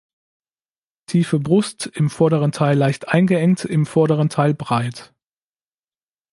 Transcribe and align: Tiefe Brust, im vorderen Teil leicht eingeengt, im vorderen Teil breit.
Tiefe 1.05 1.37
Brust, 1.39 1.85
im 1.85 2.09
vorderen 2.09 2.51
Teil 2.51 2.75
leicht 2.75 3.09
eingeengt, 3.09 3.65
im 3.65 3.85
vorderen 3.85 4.29
Teil 4.29 4.55
breit. 4.55 5.13